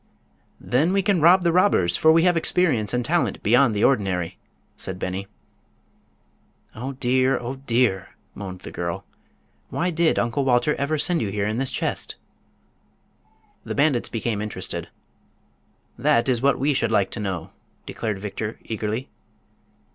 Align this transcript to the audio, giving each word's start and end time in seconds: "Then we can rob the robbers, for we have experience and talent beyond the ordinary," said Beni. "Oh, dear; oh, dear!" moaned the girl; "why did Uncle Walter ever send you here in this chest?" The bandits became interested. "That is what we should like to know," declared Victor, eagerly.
"Then 0.59 0.93
we 0.93 1.03
can 1.03 1.21
rob 1.21 1.43
the 1.43 1.51
robbers, 1.51 1.95
for 1.95 2.11
we 2.11 2.23
have 2.23 2.35
experience 2.35 2.91
and 2.91 3.05
talent 3.05 3.43
beyond 3.43 3.75
the 3.75 3.83
ordinary," 3.83 4.39
said 4.75 4.97
Beni. 4.97 5.27
"Oh, 6.73 6.93
dear; 6.93 7.37
oh, 7.37 7.57
dear!" 7.57 8.15
moaned 8.33 8.61
the 8.61 8.71
girl; 8.71 9.05
"why 9.69 9.91
did 9.91 10.17
Uncle 10.17 10.43
Walter 10.43 10.73
ever 10.73 10.97
send 10.97 11.21
you 11.21 11.29
here 11.29 11.45
in 11.45 11.59
this 11.59 11.69
chest?" 11.69 12.15
The 13.63 13.75
bandits 13.75 14.09
became 14.09 14.41
interested. 14.41 14.89
"That 15.99 16.27
is 16.27 16.41
what 16.41 16.57
we 16.57 16.73
should 16.73 16.91
like 16.91 17.11
to 17.11 17.19
know," 17.19 17.51
declared 17.85 18.17
Victor, 18.17 18.57
eagerly. 18.63 19.07